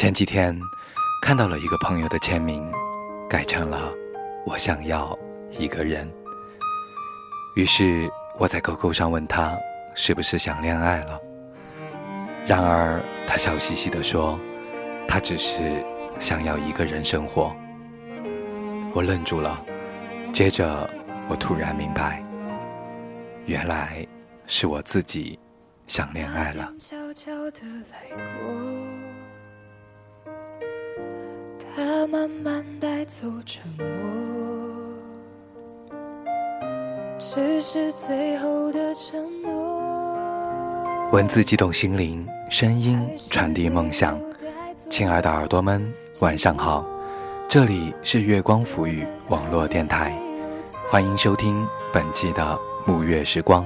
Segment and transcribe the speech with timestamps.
[0.00, 0.58] 前几天
[1.20, 2.66] 看到了一个朋友的签名，
[3.28, 3.92] 改成了
[4.46, 5.14] “我想要
[5.50, 6.10] 一个人”。
[7.54, 9.58] 于是我在 QQ 上问他
[9.94, 11.20] 是不是想恋爱了，
[12.46, 14.40] 然而他笑嘻嘻地说，
[15.06, 15.84] 他只是
[16.18, 17.54] 想要一个人生活。
[18.94, 19.62] 我愣住了，
[20.32, 20.88] 接着
[21.28, 22.24] 我突然明白，
[23.44, 24.06] 原来
[24.46, 25.38] 是我自己
[25.86, 26.72] 想恋爱了。
[31.76, 33.86] 他慢慢带走沉默，
[37.16, 41.08] 只是最后的承诺。
[41.12, 44.20] 文字激动心灵，声音传递梦想。
[44.90, 46.84] 亲爱的耳朵们，晚上好，
[47.48, 50.12] 这里是月光抚语网络电台，
[50.88, 53.64] 欢迎收听本期的沐月时光，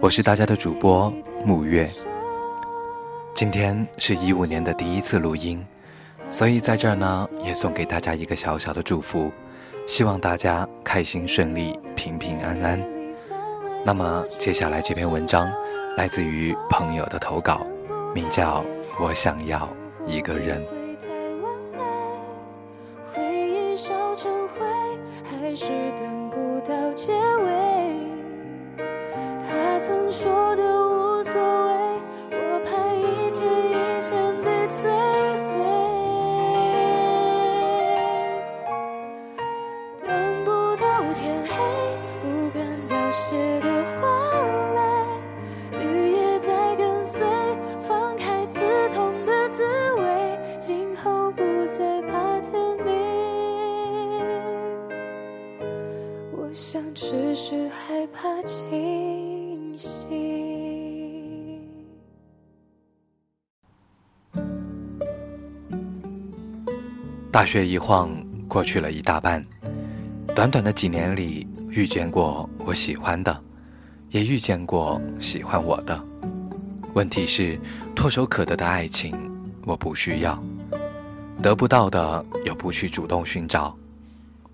[0.00, 1.12] 我是大家的主播
[1.44, 1.90] 沐月。
[3.34, 5.62] 今天是一五年的第一次录音。
[6.30, 9.32] 所以在这儿呢，也送给大家一个小小的祝福，
[9.86, 12.80] 希望大家开心顺利、平平安安。
[13.84, 15.50] 那么接下来这篇文章
[15.96, 17.66] 来自于朋友的投稿，
[18.14, 18.62] 名叫
[19.00, 19.68] 《我想要
[20.06, 20.62] 一个人》。
[56.52, 59.98] 想只是害怕清醒
[67.30, 68.10] 大学一晃
[68.48, 69.44] 过去了一大半，
[70.34, 73.44] 短短的几年里，遇见过我喜欢的，
[74.10, 76.02] 也遇见过喜欢我的。
[76.94, 77.58] 问题是，
[77.94, 79.14] 唾手可得的爱情
[79.66, 80.42] 我不需要，
[81.42, 83.76] 得不到的又不去主动寻找。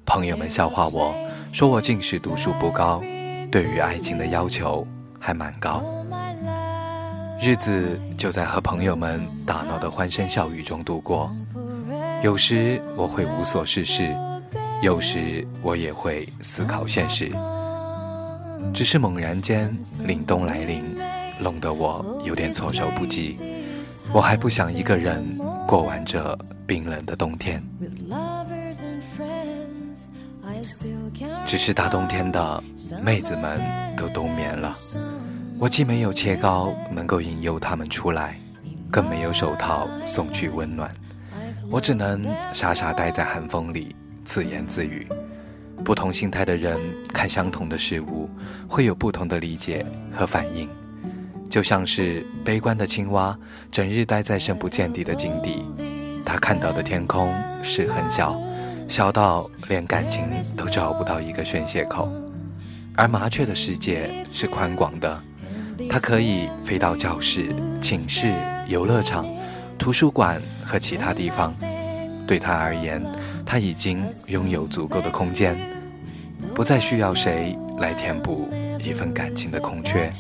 [0.05, 1.15] 朋友们笑话我
[1.55, 3.01] 说我近视读书不高，
[3.49, 4.85] 对于爱情的要求
[5.21, 5.85] 还蛮高。
[7.41, 11.33] 日子就在和朋友们打闹的欢声笑语中度过。
[12.25, 14.13] 有时我会无所事事，
[14.83, 17.31] 有时我也会思考现实。
[18.75, 20.83] 只是猛然间凛冬来临，
[21.39, 23.39] 弄得我有点措手不及。
[24.13, 25.39] 我还不想一个人
[25.69, 26.37] 过完这
[26.67, 27.63] 冰冷的冬天。
[31.47, 32.63] 只是大冬天的，
[33.03, 33.61] 妹子们
[33.97, 34.73] 都冬眠了。
[35.59, 38.39] 我既没有切糕能够引诱他们出来，
[38.91, 40.91] 更没有手套送去温暖。
[41.71, 45.07] 我只能傻傻待在寒风里，自言自语。
[45.85, 46.79] 不同心态的人
[47.13, 48.29] 看相同的事物，
[48.69, 50.69] 会有不同的理解和反应。
[51.51, 53.37] 就像是悲观的青蛙，
[53.71, 55.65] 整日待在深不见底的井底，
[56.25, 57.33] 他看到的天空
[57.63, 58.41] 是很小，
[58.89, 60.25] 小到连感情
[60.57, 62.09] 都找不到一个宣泄口；
[62.95, 65.21] 而麻雀的世界是宽广的，
[65.91, 68.33] 它可以飞到教室、寝室、
[68.69, 69.27] 游乐场。
[69.77, 71.53] 图书馆和其他地方，
[72.27, 73.05] 对他而言，
[73.45, 75.59] 他已经拥有足够的空间，
[76.55, 80.11] 不再需要谁来填补一份感情的空缺。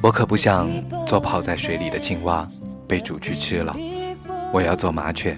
[0.00, 0.70] 我可不想
[1.06, 2.48] 做泡在水里的青蛙，
[2.88, 3.76] 被煮去吃了。
[4.52, 5.36] 我要做麻雀，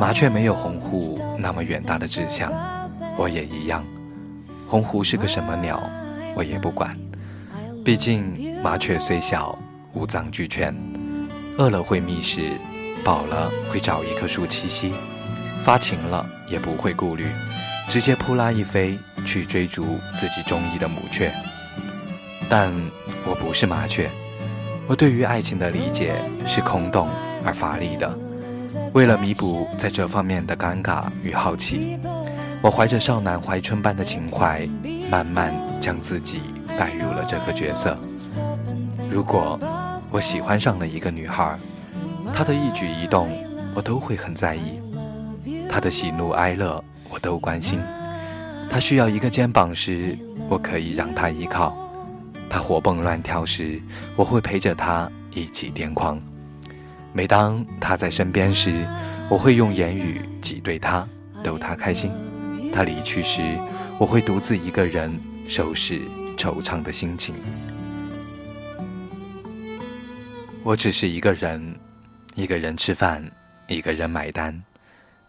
[0.00, 2.50] 麻雀没有鸿鹄那么远大的志向，
[3.18, 3.84] 我也一样。
[4.66, 5.78] 鸿鹄是个什么鸟，
[6.34, 6.98] 我也不管。
[7.84, 9.58] 毕竟麻雀虽小，
[9.92, 10.74] 五脏俱全。
[11.58, 12.52] 饿了会觅食，
[13.04, 14.94] 饱了会找一棵树栖息，
[15.62, 17.26] 发情了也不会顾虑，
[17.90, 21.30] 直接扑啦一飞去追逐自己中意的母雀。
[22.48, 22.72] 但
[23.26, 24.08] 我不是麻雀，
[24.86, 26.14] 我对于爱情的理解
[26.46, 27.06] 是空洞
[27.44, 28.10] 而乏力的。
[28.92, 31.98] 为了弥补在这方面的尴尬与好奇，
[32.62, 34.68] 我怀着少男怀春般的情怀，
[35.10, 36.40] 慢慢将自己
[36.78, 37.98] 带入了这个角色。
[39.10, 39.58] 如果。
[40.12, 41.56] 我喜欢上了一个女孩，
[42.34, 43.30] 她的一举一动
[43.76, 44.80] 我都会很在意，
[45.68, 47.78] 她的喜怒哀乐我都关心。
[48.68, 50.18] 她需要一个肩膀时，
[50.48, 51.72] 我可以让她依靠；
[52.48, 53.80] 她活蹦乱跳时，
[54.16, 56.20] 我会陪着她一起癫狂。
[57.12, 58.86] 每当她在身边时，
[59.28, 61.06] 我会用言语挤兑她，
[61.42, 62.12] 逗她开心。
[62.72, 63.58] 她离去时，
[63.98, 65.18] 我会独自一个人
[65.48, 66.00] 收拾
[66.36, 67.34] 惆怅的心情。
[70.62, 71.74] 我只是一个人，
[72.34, 73.24] 一个人吃饭，
[73.66, 74.62] 一个人买单，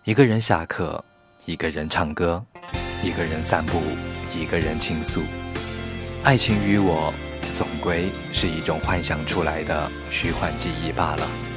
[0.04, 1.04] 一个人下课，
[1.45, 2.44] 一个人唱歌，
[3.04, 3.81] 一个人散步，
[4.38, 5.22] 一个人倾诉。
[6.24, 7.12] 爱情于我，
[7.54, 11.50] 总归是一种幻想出来的虚幻记忆罢了。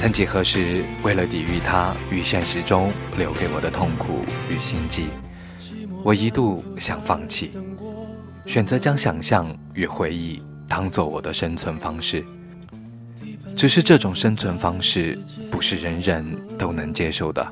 [0.00, 5.08] 曾几何时，为了抵御它与现实中留给我的痛苦与心悸，
[6.02, 7.50] 我一度想放弃，
[8.46, 12.24] 选择将想象与回忆当做我的生存方式。
[13.54, 15.18] 只是这种生存方式
[15.50, 16.24] 不是人人
[16.56, 17.46] 都能接受的。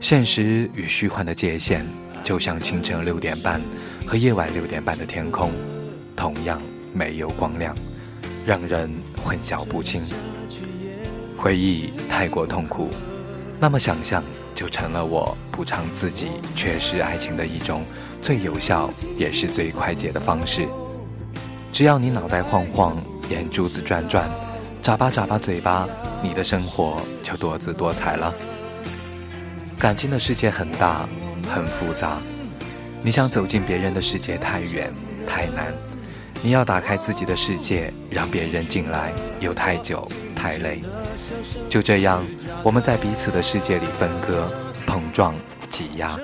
[0.00, 1.84] 现实与虚幻的界限，
[2.22, 3.60] 就像清晨六点半
[4.06, 5.52] 和夜晚六点半的天空，
[6.16, 6.62] 同样
[6.94, 7.76] 没有光亮，
[8.46, 8.90] 让人
[9.22, 10.02] 混淆不清。
[11.44, 12.88] 回忆太过痛苦，
[13.60, 14.24] 那么想象
[14.54, 17.84] 就成了我补偿自己缺失爱情的一种
[18.22, 18.88] 最有效
[19.18, 20.66] 也是最快捷的方式。
[21.70, 22.96] 只要你脑袋晃晃，
[23.28, 24.26] 眼珠子转转。
[24.80, 25.86] 眨巴眨巴嘴巴，
[26.22, 28.34] 你的生活就多姿多彩了。
[29.78, 31.06] 感情的世界很大，
[31.46, 32.22] 很复杂。
[33.02, 34.90] 你想走进别人的世界太远
[35.26, 35.74] 太难，
[36.44, 39.10] 你要打开自己的世界，让别人进来
[39.40, 40.06] 又太久
[40.36, 40.82] 太累。
[41.70, 42.22] 就这样，
[42.62, 44.52] 我们在彼此的世界里分割、
[44.86, 45.34] 碰撞、
[45.70, 46.20] 挤压，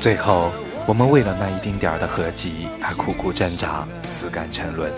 [0.00, 0.50] 最后
[0.86, 4.90] 我们为了那一丁点儿的合集而苦苦挣扎，自甘沉沦。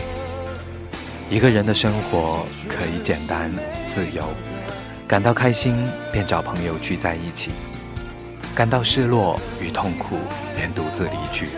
[1.29, 3.53] 一个人的生活可以简单
[3.89, 4.29] 自由，
[5.09, 5.77] 感到开心
[6.13, 7.51] 便找朋友聚在一起，
[8.55, 10.19] 感到失落与痛苦
[10.55, 11.49] 便独自离去，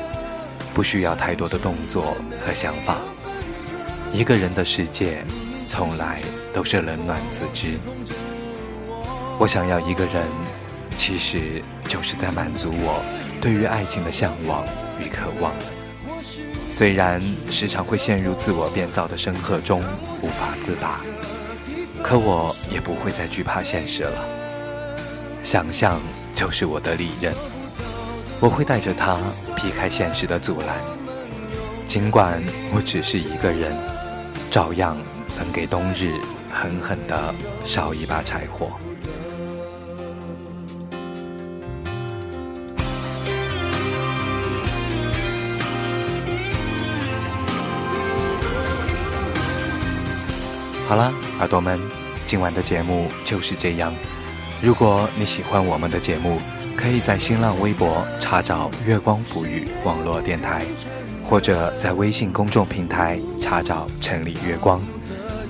[0.77, 2.99] 不需要太多的动作和想法。
[4.13, 5.25] 一个人的世界
[5.67, 6.21] 从来
[6.53, 7.79] 都是冷暖自知。
[9.39, 10.23] 我想要一个人，
[10.95, 13.03] 其实就是在满足我
[13.41, 14.67] 对于爱情的向往
[15.01, 15.51] 与渴望。
[16.69, 19.83] 虽然时常会陷入自我编造的深壑中
[20.21, 21.01] 无法自拔，
[22.03, 24.23] 可我也不会再惧怕现实了。
[25.43, 26.03] 想象
[26.35, 27.35] 就是我的利刃，
[28.41, 29.19] 我会带着它
[29.57, 30.79] 劈开现实的阻拦。
[31.89, 32.43] 尽管
[32.75, 33.77] 我只是一个人，
[34.51, 34.97] 照样
[35.39, 36.15] 能给冬日
[36.53, 37.35] 狠狠地
[37.65, 38.71] 烧一把柴火。
[50.89, 51.81] 好了，耳朵们，
[52.27, 53.93] 今晚的节目就是这样。
[54.63, 56.41] 如果你喜欢我们的节目，
[56.77, 60.65] 可以在新浪微博查找“月光抚语网络电台”，
[61.25, 64.81] 或者在微信公众平台查找“城里月光”。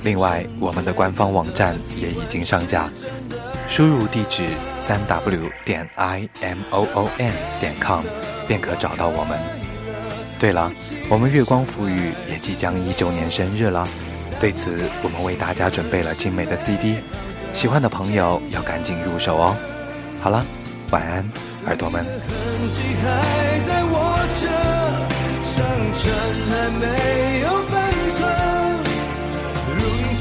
[0.04, 2.88] 另外，我们的官方网站也已经上架，
[3.68, 4.46] 输入地址
[4.78, 8.04] 三 w 点 i m o o n 点 com
[8.46, 9.38] 便可找到我们。
[10.38, 10.70] 对了，
[11.08, 13.88] 我们月光抚语也即将一周年生日了。
[14.40, 16.96] 对此，我们为大家准备了精美的 CD，
[17.52, 19.56] 喜欢的朋友要赶紧入手哦。
[20.20, 20.44] 好了，
[20.90, 21.24] 晚安，
[21.66, 22.04] 耳朵们。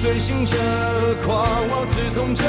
[0.01, 0.55] 随行着，
[1.25, 1.35] 狂
[1.69, 2.43] 妄刺痛着